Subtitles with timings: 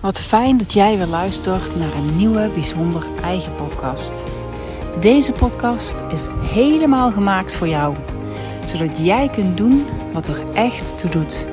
[0.00, 4.24] Wat fijn dat jij weer luistert naar een nieuwe bijzonder eigen podcast.
[5.00, 7.96] Deze podcast is helemaal gemaakt voor jou,
[8.64, 11.46] zodat jij kunt doen wat er echt toe doet,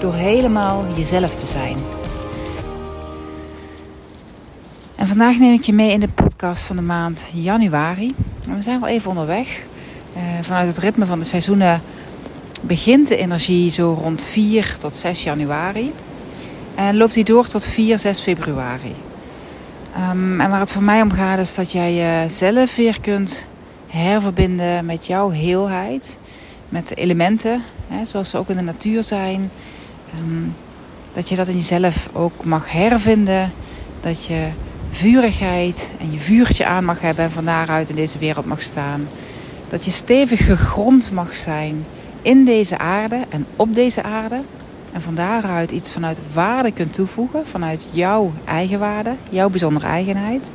[0.00, 1.76] door helemaal jezelf te zijn.
[4.94, 8.14] En vandaag neem ik je mee in de podcast van de maand januari.
[8.42, 9.62] we zijn al even onderweg.
[10.16, 11.82] Uh, vanuit het ritme van de seizoenen
[12.62, 15.92] begint de energie zo rond 4 tot 6 januari.
[16.74, 18.92] En loopt die door tot 4, 6 februari.
[20.10, 23.46] Um, en waar het voor mij om gaat is dat jij jezelf weer kunt
[23.86, 26.18] herverbinden met jouw heelheid.
[26.68, 29.50] Met de elementen, hè, zoals ze ook in de natuur zijn.
[30.18, 30.54] Um,
[31.12, 33.52] dat je dat in jezelf ook mag hervinden.
[34.00, 34.48] Dat je
[34.90, 39.08] vurigheid en je vuurtje aan mag hebben en van daaruit in deze wereld mag staan.
[39.68, 41.86] Dat je stevig gegrond mag zijn
[42.22, 44.40] in deze aarde en op deze aarde.
[44.94, 50.50] En van daaruit iets vanuit waarde kunt toevoegen, vanuit jouw eigen waarde, jouw bijzondere eigenheid.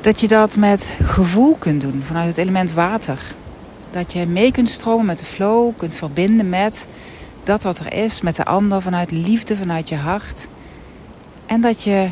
[0.00, 3.34] Dat je dat met gevoel kunt doen, vanuit het element water.
[3.90, 6.86] Dat je mee kunt stromen met de flow, kunt verbinden met
[7.44, 10.48] dat wat er is, met de ander, vanuit liefde, vanuit je hart.
[11.46, 12.10] En dat je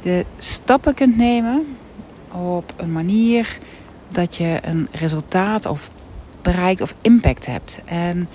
[0.00, 1.76] de stappen kunt nemen
[2.32, 3.58] op een manier
[4.08, 5.90] dat je een resultaat of
[6.42, 7.80] bereikt of impact hebt.
[7.84, 8.28] En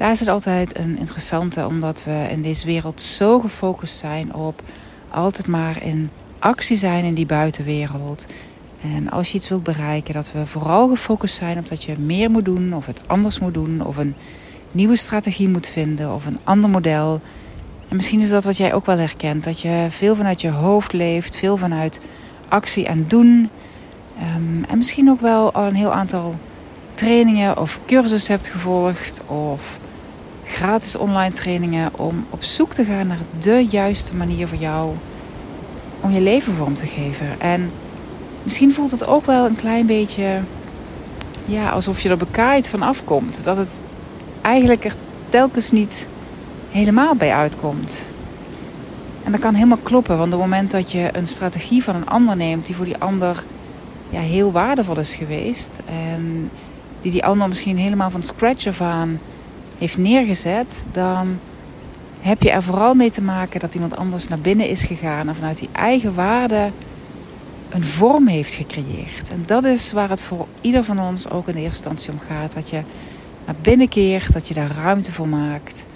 [0.00, 4.62] daar is het altijd een interessante, omdat we in deze wereld zo gefocust zijn op
[5.10, 8.26] altijd maar in actie zijn in die buitenwereld.
[8.82, 12.30] En als je iets wilt bereiken, dat we vooral gefocust zijn op dat je meer
[12.30, 14.14] moet doen, of het anders moet doen, of een
[14.72, 17.20] nieuwe strategie moet vinden, of een ander model.
[17.88, 20.92] En misschien is dat wat jij ook wel herkent, dat je veel vanuit je hoofd
[20.92, 22.00] leeft, veel vanuit
[22.48, 23.50] actie en doen.
[24.36, 26.34] Um, en misschien ook wel al een heel aantal
[26.94, 29.79] trainingen of cursussen hebt gevolgd, of
[30.50, 34.94] gratis online trainingen om op zoek te gaan naar de juiste manier voor jou
[36.00, 37.40] om je leven vorm te geven.
[37.40, 37.70] En
[38.42, 40.40] misschien voelt het ook wel een klein beetje
[41.44, 43.44] ja, alsof je er bekaaid van afkomt.
[43.44, 43.80] Dat het
[44.42, 44.94] eigenlijk er
[45.28, 46.08] telkens niet
[46.70, 48.06] helemaal bij uitkomt.
[49.24, 52.08] En dat kan helemaal kloppen, want op het moment dat je een strategie van een
[52.08, 53.44] ander neemt die voor die ander
[54.08, 56.50] ja, heel waardevol is geweest en
[57.02, 59.20] die die ander misschien helemaal van scratch af aan
[59.80, 61.38] heeft neergezet, dan
[62.20, 65.34] heb je er vooral mee te maken dat iemand anders naar binnen is gegaan en
[65.34, 66.70] vanuit die eigen waarde
[67.68, 69.30] een vorm heeft gecreëerd.
[69.30, 72.18] En dat is waar het voor ieder van ons ook in de eerste instantie om
[72.18, 72.54] gaat.
[72.54, 72.82] Dat je
[73.46, 75.86] naar binnen keert, dat je daar ruimte voor maakt.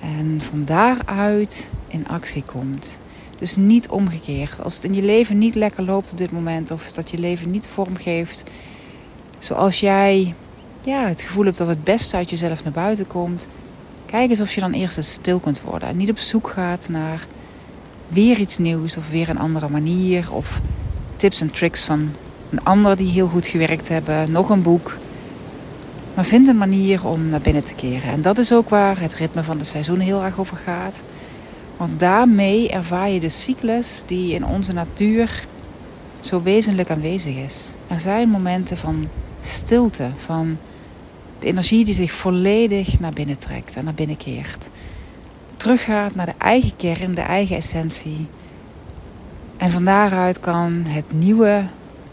[0.00, 2.98] En van daaruit in actie komt.
[3.38, 4.62] Dus niet omgekeerd.
[4.62, 7.50] Als het in je leven niet lekker loopt op dit moment, of dat je leven
[7.50, 8.44] niet vormgeeft
[9.38, 10.34] zoals jij
[10.88, 13.46] ja, het gevoel hebt dat het beste uit jezelf naar buiten komt,
[14.06, 15.88] kijk eens of je dan eerst eens stil kunt worden.
[15.88, 17.26] En niet op zoek gaat naar
[18.08, 20.60] weer iets nieuws of weer een andere manier of
[21.16, 22.10] tips en tricks van
[22.50, 24.96] een ander die heel goed gewerkt hebben, nog een boek.
[26.14, 28.10] Maar vind een manier om naar binnen te keren.
[28.10, 31.02] En dat is ook waar het ritme van de seizoen heel erg over gaat.
[31.76, 35.46] Want daarmee ervaar je de cyclus die in onze natuur
[36.20, 37.70] zo wezenlijk aanwezig is.
[37.86, 39.04] Er zijn momenten van
[39.40, 40.58] stilte, van
[41.38, 44.70] de energie die zich volledig naar binnen trekt en naar binnen keert.
[45.56, 48.26] Teruggaat naar de eigen kern, de eigen essentie.
[49.56, 51.64] En van daaruit kan het nieuwe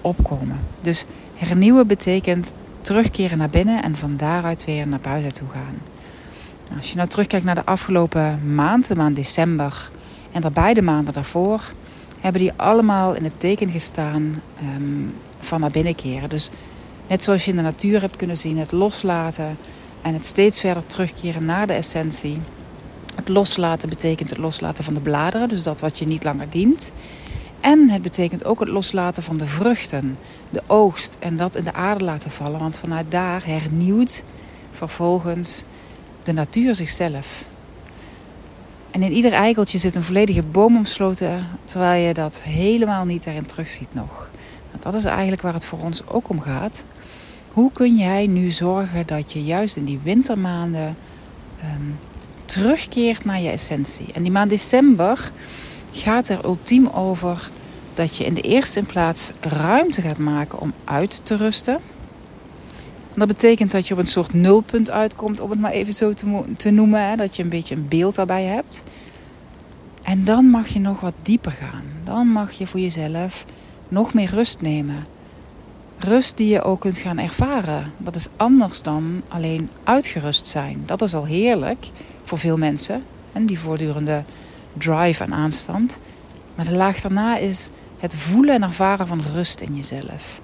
[0.02, 0.60] opkomen.
[0.82, 1.06] Dus
[1.36, 5.78] hernieuwen betekent terugkeren naar binnen en van daaruit weer naar buiten toe gaan.
[6.66, 9.92] Nou, als je nou terugkijkt naar de afgelopen maand, de maand december
[10.32, 11.72] en de beide maanden daarvoor,
[12.20, 14.42] hebben die allemaal in het teken gestaan
[14.76, 16.30] um, van naar binnen keren.
[16.30, 16.50] Dus
[17.08, 19.58] Net zoals je in de natuur hebt kunnen zien, het loslaten
[20.02, 22.42] en het steeds verder terugkeren naar de essentie.
[23.16, 26.92] Het loslaten betekent het loslaten van de bladeren, dus dat wat je niet langer dient.
[27.60, 30.18] En het betekent ook het loslaten van de vruchten,
[30.50, 32.60] de oogst en dat in de aarde laten vallen.
[32.60, 34.24] Want vanuit daar hernieuwt
[34.72, 35.64] vervolgens
[36.24, 37.46] de natuur zichzelf.
[38.92, 43.46] En in ieder eikeltje zit een volledige boom omsloten, terwijl je dat helemaal niet daarin
[43.46, 44.30] terugziet nog.
[44.80, 46.86] Dat is eigenlijk waar het voor ons ook om gaat.
[47.56, 50.96] Hoe kun jij nu zorgen dat je juist in die wintermaanden
[51.64, 51.98] um,
[52.46, 54.06] terugkeert naar je essentie?
[54.14, 55.32] En die maand december
[55.92, 57.50] gaat er ultiem over
[57.94, 61.80] dat je in de eerste plaats ruimte gaat maken om uit te rusten.
[63.14, 66.44] Dat betekent dat je op een soort nulpunt uitkomt, om het maar even zo te,
[66.58, 67.10] te noemen.
[67.10, 67.16] Hè?
[67.16, 68.84] Dat je een beetje een beeld daarbij hebt.
[70.02, 71.84] En dan mag je nog wat dieper gaan.
[72.04, 73.46] Dan mag je voor jezelf
[73.88, 75.15] nog meer rust nemen.
[76.08, 77.94] Rust die je ook kunt gaan ervaren.
[77.98, 80.84] Dat is anders dan alleen uitgerust zijn.
[80.86, 81.86] Dat is al heerlijk
[82.24, 83.04] voor veel mensen.
[83.34, 84.24] En die voortdurende
[84.78, 86.00] drive en aanstand.
[86.56, 87.70] Maar de laag daarna is
[88.00, 90.42] het voelen en ervaren van rust in jezelf.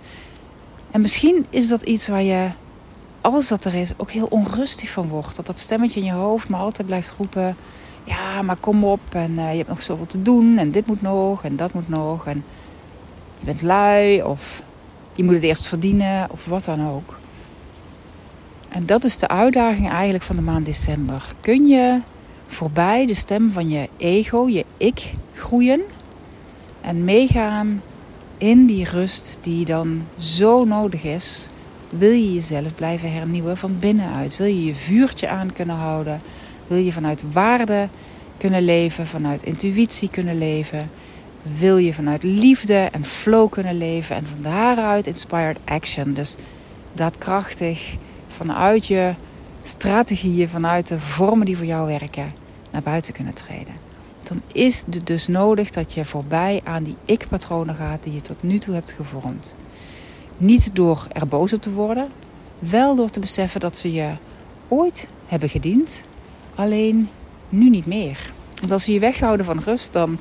[0.91, 2.49] En misschien is dat iets waar je,
[3.21, 5.35] als dat er is, ook heel onrustig van wordt.
[5.35, 7.55] Dat dat stemmetje in je hoofd maar altijd blijft roepen:
[8.03, 9.01] Ja, maar kom op.
[9.09, 10.57] En uh, je hebt nog zoveel te doen.
[10.57, 11.43] En dit moet nog.
[11.43, 12.27] En dat moet nog.
[12.27, 12.43] En
[13.39, 14.23] je bent lui.
[14.23, 14.61] Of
[15.15, 16.27] je moet het eerst verdienen.
[16.31, 17.19] Of wat dan ook.
[18.69, 21.23] En dat is de uitdaging eigenlijk van de maand december.
[21.39, 21.99] Kun je
[22.47, 25.81] voorbij de stem van je ego, je ik, groeien
[26.81, 27.81] en meegaan
[28.37, 31.49] in die rust die dan zo nodig is?
[31.89, 34.37] Wil je jezelf blijven hernieuwen van binnenuit?
[34.37, 36.21] Wil je je vuurtje aan kunnen houden?
[36.67, 37.87] Wil je vanuit waarde
[38.37, 40.89] kunnen leven, vanuit intuïtie kunnen leven?
[41.43, 46.13] Wil je vanuit liefde en flow kunnen leven en van daaruit inspired action?
[46.13, 46.35] Dus
[46.93, 47.95] daadkrachtig
[48.27, 49.13] vanuit je
[49.61, 52.33] strategieën, vanuit de vormen die voor jou werken,
[52.71, 53.73] naar buiten kunnen treden.
[54.23, 58.43] Dan is het dus nodig dat je voorbij aan die ik-patronen gaat die je tot
[58.43, 59.55] nu toe hebt gevormd.
[60.37, 62.09] Niet door er boos op te worden,
[62.59, 64.11] wel door te beseffen dat ze je
[64.67, 66.05] ooit hebben gediend,
[66.55, 67.09] alleen
[67.49, 68.33] nu niet meer.
[68.59, 70.19] Want als ze je weghouden van rust, dan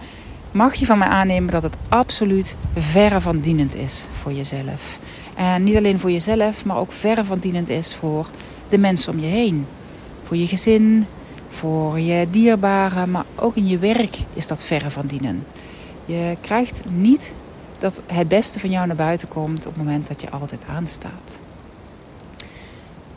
[0.52, 4.98] mag je van mij aannemen dat het absoluut verre van dienend is voor jezelf.
[5.34, 8.30] En niet alleen voor jezelf, maar ook verre van dienend is voor
[8.68, 9.66] de mensen om je heen.
[10.22, 11.06] Voor je gezin,
[11.48, 15.46] voor je dierbaren, maar ook in je werk is dat verre van dienen.
[16.04, 17.34] Je krijgt niet
[17.78, 21.38] dat het beste van jou naar buiten komt op het moment dat je altijd aanstaat.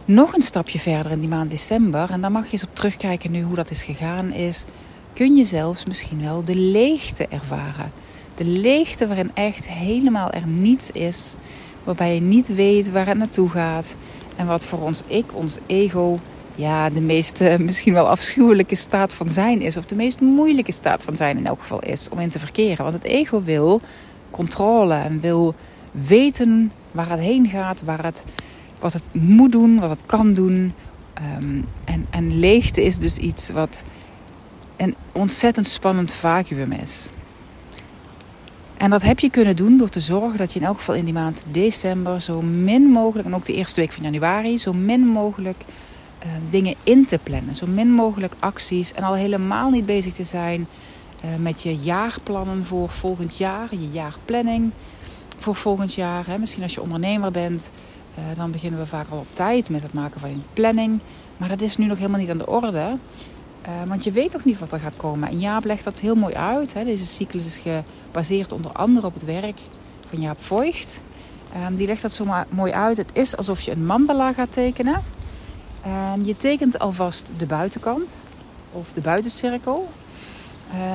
[0.05, 3.31] Nog een stapje verder in die maand december, en daar mag je eens op terugkijken
[3.31, 4.65] nu hoe dat is gegaan, is
[5.13, 7.91] kun je zelfs misschien wel de leegte ervaren.
[8.35, 11.35] De leegte waarin echt helemaal er niets is,
[11.83, 13.95] waarbij je niet weet waar het naartoe gaat.
[14.35, 16.19] En wat voor ons ik, ons ego,
[16.55, 19.77] ja, de meest misschien wel afschuwelijke staat van zijn is.
[19.77, 22.83] Of de meest moeilijke staat van zijn in elk geval is om in te verkeren.
[22.83, 23.81] Want het ego wil
[24.31, 25.55] controle en wil
[25.91, 28.23] weten waar het heen gaat, waar het,
[28.79, 30.73] wat het moet doen, wat het kan doen.
[31.13, 33.83] Ehm, en, en leegte is dus iets wat
[34.83, 37.09] een ontzettend spannend vacuüm is.
[38.77, 41.05] En dat heb je kunnen doen door te zorgen dat je in elk geval in
[41.05, 45.07] die maand december zo min mogelijk, en ook de eerste week van januari, zo min
[45.07, 45.63] mogelijk
[46.25, 47.55] uh, dingen in te plannen.
[47.55, 50.67] Zo min mogelijk acties en al helemaal niet bezig te zijn
[51.25, 54.71] uh, met je jaarplannen voor volgend jaar, je jaarplanning
[55.37, 56.27] voor volgend jaar.
[56.27, 56.37] Hè.
[56.37, 57.71] Misschien als je ondernemer bent,
[58.17, 60.99] uh, dan beginnen we vaak al op tijd met het maken van een planning.
[61.37, 62.97] Maar dat is nu nog helemaal niet aan de orde.
[63.67, 65.29] Uh, want je weet nog niet wat er gaat komen.
[65.29, 66.73] En Jaap legt dat heel mooi uit.
[66.73, 66.83] Hè.
[66.83, 69.55] Deze cyclus is gebaseerd onder andere op het werk
[70.09, 70.99] van Jaap Voigt.
[71.67, 72.97] Um, die legt dat zo mooi uit.
[72.97, 75.01] Het is alsof je een mandala gaat tekenen.
[75.81, 78.15] En je tekent alvast de buitenkant
[78.71, 79.89] of de buitencirkel.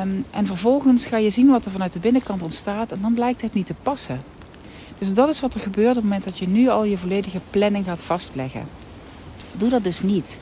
[0.03, 2.93] Um, en vervolgens ga je zien wat er vanuit de binnenkant ontstaat.
[2.93, 4.23] En dan blijkt het niet te passen.
[4.99, 7.41] Dus dat is wat er gebeurt op het moment dat je nu al je volledige
[7.51, 8.69] planning gaat vastleggen.
[9.53, 10.39] Doe dat dus niet.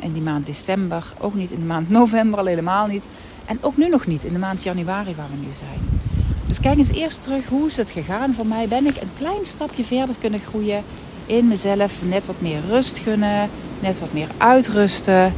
[0.00, 3.04] In die maand december, ook niet in de maand november, al helemaal niet.
[3.46, 6.00] En ook nu nog niet, in de maand januari waar we nu zijn.
[6.46, 8.68] Dus kijk eens eerst terug, hoe is het gegaan voor mij?
[8.68, 10.82] Ben ik een klein stapje verder kunnen groeien
[11.26, 11.92] in mezelf?
[12.02, 15.34] Net wat meer rust gunnen, net wat meer uitrusten.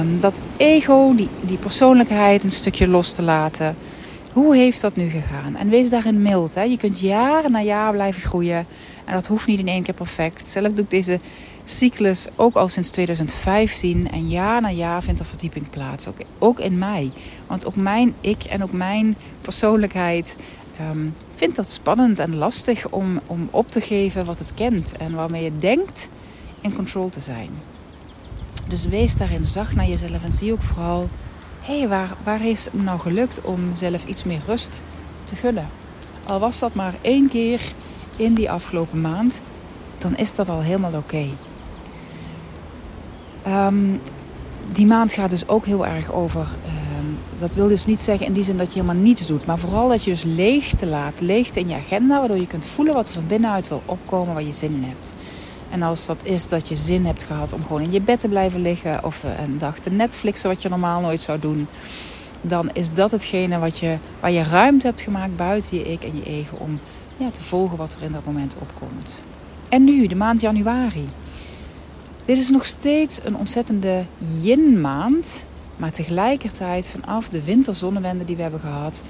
[0.00, 3.76] Um, dat ego, die, die persoonlijkheid een stukje los te laten.
[4.32, 5.56] Hoe heeft dat nu gegaan?
[5.56, 6.54] En wees daarin mild.
[6.54, 6.62] Hè?
[6.62, 8.66] Je kunt jaar na jaar blijven groeien.
[9.04, 10.48] En dat hoeft niet in één keer perfect.
[10.48, 11.20] Zelf doe ik deze
[11.70, 14.10] cyclus ook al sinds 2015.
[14.10, 16.06] En jaar na jaar vindt er verdieping plaats.
[16.38, 17.10] Ook, in mij.
[17.46, 20.36] Want ook mijn ik en ook mijn persoonlijkheid
[20.80, 24.96] um, vindt dat spannend en lastig om, om op te geven wat het kent.
[24.96, 26.08] En waarmee je denkt
[26.60, 27.50] in control te zijn.
[28.68, 31.08] Dus wees daarin zacht naar jezelf en zie ook vooral...
[31.60, 34.82] hé, hey, waar, waar is het nou gelukt om zelf iets meer rust
[35.24, 35.68] te gunnen?
[36.24, 37.60] Al was dat maar één keer
[38.16, 39.40] in die afgelopen maand,
[39.98, 41.28] dan is dat al helemaal oké.
[43.48, 44.00] Um,
[44.72, 46.40] die maand gaat dus ook heel erg over.
[46.40, 49.46] Um, dat wil dus niet zeggen in die zin dat je helemaal niets doet.
[49.46, 51.20] Maar vooral dat je dus leegte laat.
[51.20, 52.18] Leegte in je agenda.
[52.18, 54.34] Waardoor je kunt voelen wat er van binnenuit wil opkomen.
[54.34, 55.14] Waar je zin in hebt.
[55.70, 58.28] En als dat is dat je zin hebt gehad om gewoon in je bed te
[58.28, 59.04] blijven liggen.
[59.04, 61.68] Of een dag te Netflixen wat je normaal nooit zou doen.
[62.40, 66.16] Dan is dat hetgene wat je, waar je ruimte hebt gemaakt buiten je ik en
[66.16, 66.56] je ego.
[66.56, 66.80] Om
[67.16, 69.22] ja, te volgen wat er in dat moment opkomt.
[69.68, 71.08] En nu, de maand januari.
[72.28, 74.04] Dit is nog steeds een ontzettende
[74.42, 75.46] yin-maand.
[75.76, 79.02] Maar tegelijkertijd, vanaf de winterzonnewende die we hebben gehad,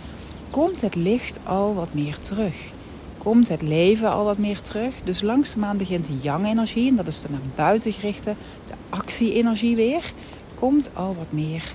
[0.51, 2.73] komt het licht al wat meer terug.
[3.19, 4.95] Komt het leven al wat meer terug.
[5.05, 8.35] Dus langzaamaan begint yang-energie, en dat is de naar buiten gerichte,
[8.67, 10.13] de actie-energie weer,
[10.55, 11.75] komt al wat meer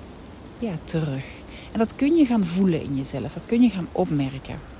[0.59, 1.25] ja, terug.
[1.71, 4.72] En dat kun je gaan voelen in jezelf, dat kun je gaan opmerken.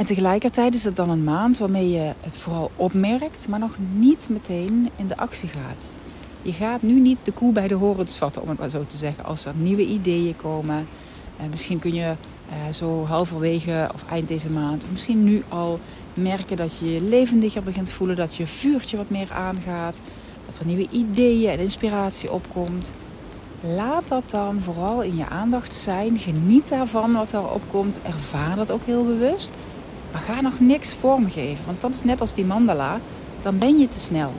[0.00, 4.28] En tegelijkertijd is het dan een maand waarmee je het vooral opmerkt, maar nog niet
[4.30, 5.94] meteen in de actie gaat.
[6.42, 8.96] Je gaat nu niet de koe bij de horens vatten, om het maar zo te
[8.96, 9.24] zeggen.
[9.24, 10.86] Als er nieuwe ideeën komen.
[11.40, 12.14] Uh, misschien kun je
[12.48, 15.80] uh, zo halverwege of eind deze maand, of misschien nu al,
[16.14, 18.16] merken dat je je levendiger begint voelen.
[18.16, 20.00] Dat je vuurtje wat meer aangaat.
[20.46, 22.92] Dat er nieuwe ideeën en inspiratie opkomt.
[23.60, 26.18] Laat dat dan vooral in je aandacht zijn.
[26.18, 28.02] Geniet daarvan wat er opkomt.
[28.02, 29.54] Ervaar dat ook heel bewust.
[30.12, 31.64] Maar ga nog niks vormgeven.
[31.66, 33.00] Want dat is net als die mandala.
[33.42, 34.32] Dan ben je te snel.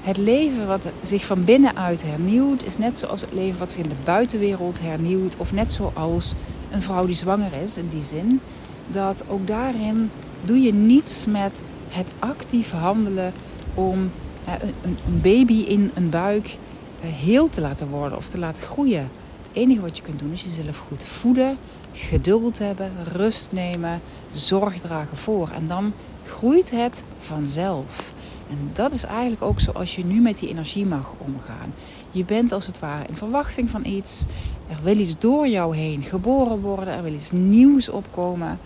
[0.00, 3.88] Het leven wat zich van binnenuit hernieuwt, is net zoals het leven wat zich in
[3.88, 5.36] de buitenwereld hernieuwt.
[5.36, 6.34] Of net zoals
[6.70, 8.40] een vrouw die zwanger is, in die zin.
[8.88, 10.10] Dat ook daarin
[10.44, 13.32] doe je niets met het actief handelen
[13.74, 14.10] om
[14.44, 16.56] eh, een, baby in een buik
[17.00, 19.10] eh, heel te laten worden of te laten groeien.
[19.52, 21.56] Enige wat je kunt doen is jezelf goed voeden,
[21.92, 24.00] geduld hebben, rust nemen,
[24.32, 25.50] zorg dragen voor.
[25.54, 25.92] En dan
[26.24, 28.14] groeit het vanzelf.
[28.50, 31.74] En dat is eigenlijk ook zoals je nu met die energie mag omgaan.
[32.10, 34.24] Je bent als het ware in verwachting van iets.
[34.68, 36.94] Er wil iets door jou heen geboren worden.
[36.94, 38.58] Er wil iets nieuws opkomen.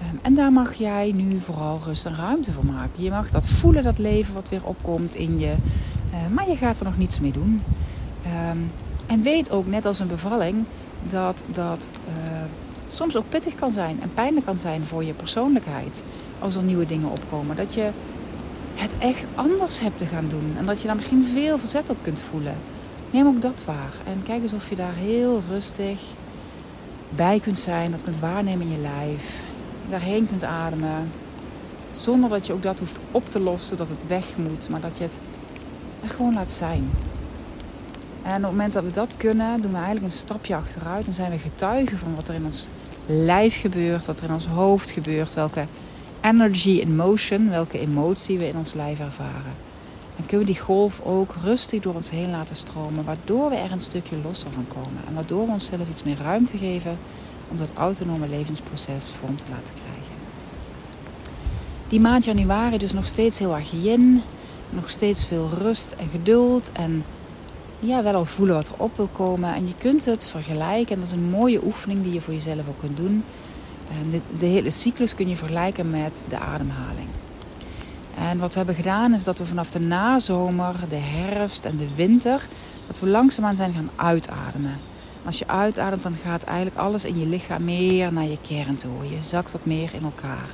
[0.00, 3.02] Ehm, en daar mag jij nu vooral rust en ruimte voor maken.
[3.02, 5.54] Je mag dat voelen, dat leven wat weer opkomt in je.
[6.12, 7.62] Ehm, maar je gaat er nog niets mee doen.
[9.10, 10.64] En weet ook, net als een bevalling,
[11.02, 12.32] dat dat uh,
[12.86, 16.04] soms ook pittig kan zijn en pijnlijk kan zijn voor je persoonlijkheid.
[16.38, 17.56] Als er nieuwe dingen opkomen.
[17.56, 17.90] Dat je
[18.74, 20.54] het echt anders hebt te gaan doen.
[20.58, 22.56] En dat je daar misschien veel verzet op kunt voelen.
[23.10, 23.94] Neem ook dat waar.
[24.06, 26.00] En kijk eens of je daar heel rustig
[27.08, 27.90] bij kunt zijn.
[27.90, 29.42] Dat kunt waarnemen in je lijf.
[29.90, 31.10] Daarheen kunt ademen.
[31.90, 34.68] Zonder dat je ook dat hoeft op te lossen, dat het weg moet.
[34.68, 35.20] Maar dat je het
[36.02, 36.90] er gewoon laat zijn.
[38.22, 41.04] En op het moment dat we dat kunnen, doen we eigenlijk een stapje achteruit.
[41.04, 42.68] Dan zijn we getuigen van wat er in ons
[43.06, 45.66] lijf gebeurt, wat er in ons hoofd gebeurt, welke
[46.20, 49.68] energy in motion, welke emotie we in ons lijf ervaren.
[50.16, 53.72] Dan kunnen we die golf ook rustig door ons heen laten stromen, waardoor we er
[53.72, 55.02] een stukje losser van komen.
[55.08, 56.98] En waardoor we onszelf iets meer ruimte geven
[57.50, 60.14] om dat autonome levensproces vorm te laten krijgen.
[61.88, 64.22] Die maand januari dus nog steeds heel erg yin,
[64.70, 67.04] nog steeds veel rust en geduld en
[67.80, 69.54] ja, wel al voelen wat er op wil komen.
[69.54, 72.68] En je kunt het vergelijken, en dat is een mooie oefening die je voor jezelf
[72.68, 73.24] ook kunt doen
[73.90, 77.08] Ehm, de, de hele cyclus kun je vergelijken met de ademhaling.
[78.16, 81.94] En wat we hebben gedaan is dat we vanaf de nazomer, de herfst en de
[81.94, 82.46] winter,
[82.86, 84.76] dat we langzaamaan zijn gaan uitademen.
[85.24, 89.10] als je uitademt, dan gaat eigenlijk alles in je lichaam meer naar je kern toe.
[89.10, 90.50] Je zakt wat meer in elkaar.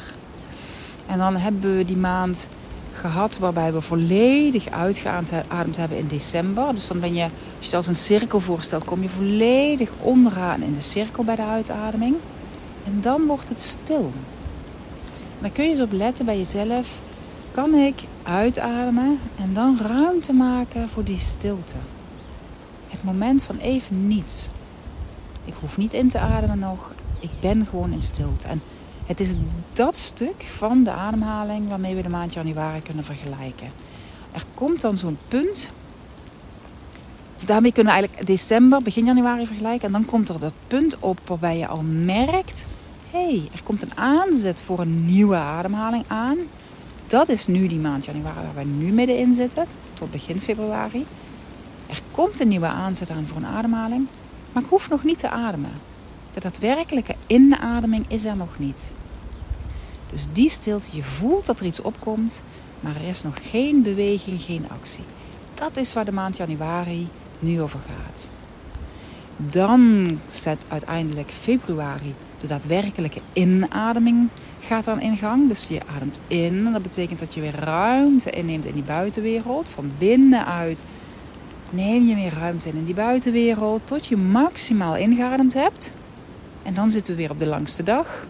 [1.06, 2.49] En dan hebben we die maand
[2.96, 6.74] gehad waarbij we volledig uitgeademd hebben in december.
[6.74, 10.74] Dus dan ben je, als je als een cirkel voorstelt, kom je volledig onderaan in
[10.74, 12.16] de cirkel bij de uitademing.
[12.86, 14.12] En dan wordt het stil.
[15.38, 17.00] dan kun je eens op letten bij jezelf.
[17.50, 21.76] Kan ik uitademen en dan ruimte maken voor die stilte?
[22.88, 24.48] Het moment van even niets.
[25.44, 26.94] Ik hoef niet in te ademen nog.
[27.20, 28.46] Ik ben gewoon in stilte.
[28.46, 28.62] En
[29.06, 29.34] het is
[29.72, 33.70] dat stuk van de ademhaling waarmee we de maand januari kunnen vergelijken.
[34.32, 35.70] Er komt dan zo'n punt.
[37.44, 39.86] Daarmee kunnen we eigenlijk december, begin januari vergelijken.
[39.86, 42.66] En dan komt er dat punt op waarbij je al merkt
[43.16, 46.36] hey, er komt een aanzet voor een nieuwe ademhaling aan.
[47.06, 51.06] Dat is nu die maand januari waar we nu middenin zitten, tot begin februari.
[51.86, 54.06] Er komt een nieuwe aanzet aan voor een ademhaling,
[54.52, 55.72] maar ik hoef nog niet te ademen.
[56.37, 58.95] De daadwerkelijke inademing is er nog niet.
[60.11, 62.43] Dus die stilte, je voelt dat er iets opkomt,
[62.81, 65.05] maar er is nog geen beweging, geen actie.
[65.55, 68.31] Dat is waar de maand januari nu over gaat.
[69.37, 74.28] Dan zet uiteindelijk februari de daadwerkelijke inademing
[74.61, 75.49] gaat dan in gang.
[75.49, 76.66] Dus je ademt in.
[76.66, 79.71] En dat betekent dat je weer ruimte inneemt in die buitenwereld.
[79.71, 80.85] Van binnenuit
[81.71, 83.81] neem je meer ruimte in in die buitenwereld.
[83.85, 85.93] Tot je maximaal ingeademd hebt.
[86.66, 88.26] En dan zitten we weer op de langste dag.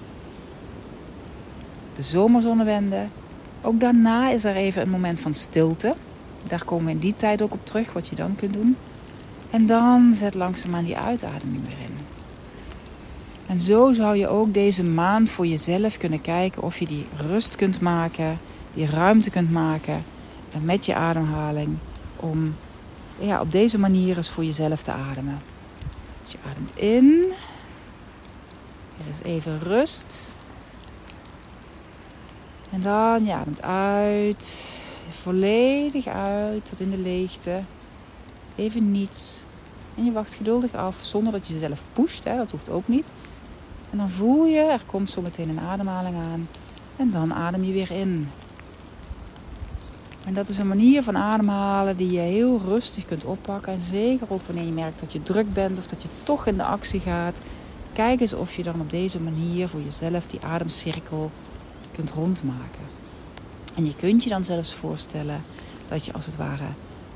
[1.94, 3.06] De zomerzonnewende.
[3.62, 5.94] Ook daarna is er even een moment van stilte.
[6.42, 8.76] Daar komen we in die tijd ook op terug, wat je dan kunt doen.
[9.50, 11.94] En dan zet langzaamaan die uitademing weer in.
[13.46, 17.56] En zo zou je ook deze maand voor jezelf kunnen kijken of je die rust
[17.56, 18.38] kunt maken,
[18.74, 20.04] die ruimte kunt maken
[20.60, 21.76] met je ademhaling.
[22.16, 22.54] Om
[23.18, 25.38] ja, op deze manier eens voor jezelf te ademen.
[26.24, 27.32] Dus je ademt in.
[29.10, 30.38] Is even rust.
[32.70, 34.74] En dan je ademt uit.
[35.08, 37.60] Volledig uit tot in de leegte.
[38.54, 39.44] Even niets.
[39.96, 42.24] En je wacht geduldig af zonder dat je jezelf pusht.
[42.24, 42.36] Hè?
[42.36, 43.12] Dat hoeft ook niet.
[43.90, 46.48] En dan voel je, er komt zo meteen een ademhaling aan.
[46.96, 48.28] En dan adem je weer in.
[50.26, 53.72] En dat is een manier van ademhalen die je heel rustig kunt oppakken.
[53.72, 56.56] En zeker ook wanneer je merkt dat je druk bent of dat je toch in
[56.56, 57.40] de actie gaat.
[57.96, 61.30] Kijk eens of je dan op deze manier voor jezelf die ademcirkel
[61.92, 62.84] kunt rondmaken.
[63.74, 65.42] En je kunt je dan zelfs voorstellen
[65.88, 66.68] dat je als het ware,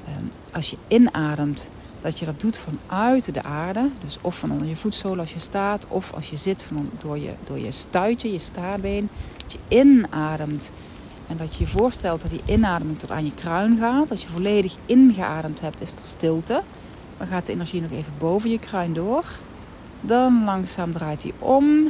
[0.06, 1.68] ehm, als je inademt,
[2.00, 3.90] dat je dat doet vanuit de aarde.
[4.04, 7.18] Dus of van onder je voetzolen als je staat, of als je zit van door,
[7.18, 9.08] je, door je stuitje, je staarbeen.
[9.36, 10.70] Dat je inademt
[11.26, 14.10] en dat je je voorstelt dat die inademing tot aan je kruin gaat.
[14.10, 16.62] Als je volledig ingeademd hebt, is er stilte.
[17.16, 19.24] Dan gaat de energie nog even boven je kruin door.
[20.00, 21.88] Dan langzaam draait hij om.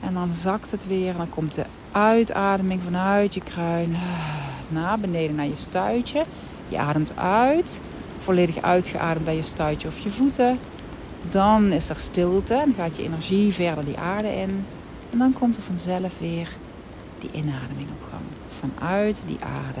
[0.00, 1.10] En dan zakt het weer.
[1.10, 3.96] En dan komt de uitademing vanuit je kruin
[4.68, 6.24] naar beneden naar je stuitje.
[6.68, 7.80] Je ademt uit.
[8.18, 10.58] Volledig uitgeademd bij je stuitje of je voeten.
[11.30, 12.54] Dan is er stilte.
[12.54, 14.64] En gaat je energie verder die aarde in.
[15.10, 16.48] En dan komt er vanzelf weer
[17.18, 18.22] die inademing op gang.
[18.48, 19.80] Vanuit die aarde.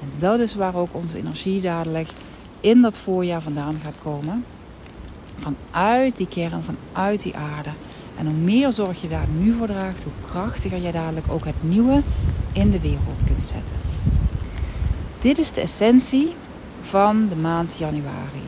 [0.00, 2.08] En dat is waar ook onze energie dadelijk
[2.60, 4.44] in dat voorjaar vandaan gaat komen.
[5.38, 7.70] Vanuit die kern, vanuit die aarde.
[8.18, 11.62] En hoe meer zorg je daar nu voor draagt, hoe krachtiger jij dadelijk ook het
[11.62, 12.02] nieuwe
[12.52, 13.76] in de wereld kunt zetten.
[15.18, 16.34] Dit is de essentie
[16.80, 18.42] van de maand januari.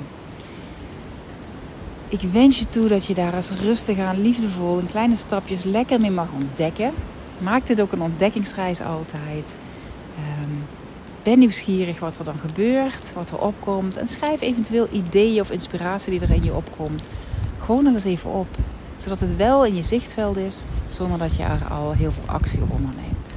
[2.08, 6.00] Ik wens je toe dat je daar eens rustig aan, liefdevol, in kleine stapjes lekker
[6.00, 6.92] mee mag ontdekken.
[7.38, 9.54] Maak dit ook een ontdekkingsreis altijd.
[11.26, 13.96] Ben nieuwsgierig wat er dan gebeurt, wat er opkomt.
[13.96, 17.08] En schrijf eventueel ideeën of inspiratie die er in je opkomt.
[17.58, 18.46] Gewoon er eens even op.
[18.96, 22.62] Zodat het wel in je zichtveld is, zonder dat je er al heel veel actie
[22.62, 23.34] op onderneemt.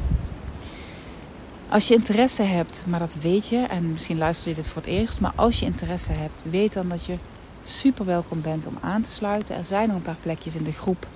[1.69, 4.91] Als je interesse hebt, maar dat weet je, en misschien luister je dit voor het
[4.91, 7.17] eerst, maar als je interesse hebt, weet dan dat je
[7.63, 9.55] super welkom bent om aan te sluiten.
[9.55, 11.07] Er zijn nog een paar plekjes in de groep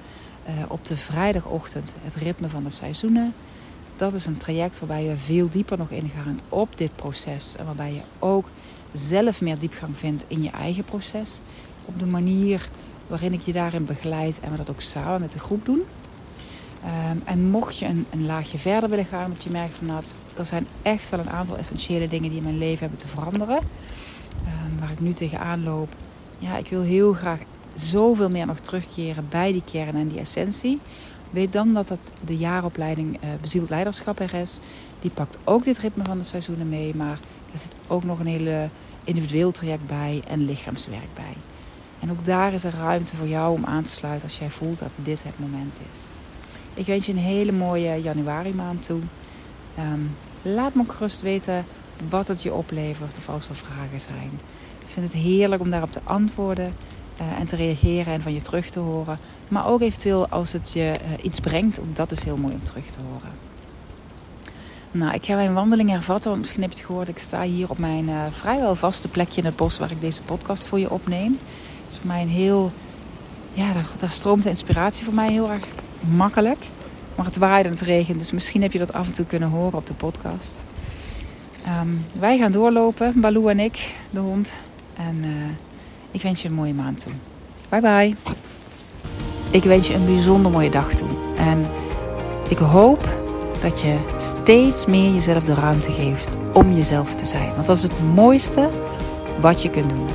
[0.47, 3.33] uh, op de vrijdagochtend, het ritme van de seizoenen.
[4.03, 7.55] Dat is een traject waarbij je veel dieper nog ingaan op dit proces.
[7.55, 8.47] En waarbij je ook
[8.91, 11.39] zelf meer diepgang vindt in je eigen proces.
[11.85, 12.69] Op de manier
[13.07, 15.81] waarin ik je daarin begeleid en we dat ook samen met de groep doen.
[17.09, 20.03] Um, en mocht je een, een, laagje verder willen gaan, omdat je merkt van nou,
[20.37, 23.57] er zijn echt wel een aantal essentiële dingen die in mijn leven hebben te veranderen.
[23.57, 25.95] Um, waar ik nu tegenaan loop.
[26.37, 27.39] Ja, ik wil heel graag
[27.73, 30.79] zoveel meer nog terugkeren bij die kern en die essentie.
[31.33, 34.59] Weet dan dat dat de jaaropleiding uh, Bezield Leiderschap er is.
[34.99, 36.95] Die pakt ook dit ritme van de seizoenen mee.
[36.95, 37.19] Maar
[37.53, 38.69] er zit ook nog een hele
[39.03, 41.33] individueel traject bij en lichaamswerk bij.
[41.99, 44.79] En ook daar is er ruimte voor jou om aan te sluiten als jij voelt
[44.79, 45.99] dat dit het moment is.
[46.73, 48.99] Ik wens je een hele mooie januari maand toe.
[49.79, 51.65] Um, laat me ook gerust weten
[52.09, 54.31] wat het je oplevert of als er vragen zijn.
[54.79, 56.73] Ik vind het heerlijk om daarop te antwoorden.
[57.21, 59.19] Uh, en te reageren en van je terug te horen.
[59.47, 62.63] Maar ook eventueel als het je uh, iets brengt, ook dat is heel mooi om
[62.63, 63.29] terug te horen.
[64.91, 67.07] Nou, ik ga mijn wandeling hervatten, want misschien heb je het gehoord.
[67.07, 70.21] Ik sta hier op mijn uh, vrijwel vaste plekje in het bos waar ik deze
[70.21, 71.37] podcast voor je opneem.
[71.89, 72.71] Dus voor mij een heel,
[73.53, 75.65] ja, daar, stroomt de inspiratie voor mij heel erg
[75.99, 76.65] makkelijk.
[77.15, 79.49] Maar het waait en het regent, dus misschien heb je dat af en toe kunnen
[79.49, 80.63] horen op de podcast.
[81.81, 84.53] Um, wij gaan doorlopen, Baloo en ik, de hond.
[84.93, 85.25] En
[86.13, 87.13] ik wens je een mooie maand toe.
[87.69, 88.15] Bye bye.
[89.51, 91.07] Ik wens je een bijzonder mooie dag toe.
[91.37, 91.65] En
[92.49, 93.07] ik hoop
[93.61, 97.53] dat je steeds meer jezelf de ruimte geeft om jezelf te zijn.
[97.55, 98.69] Want dat is het mooiste
[99.41, 100.07] wat je kunt doen.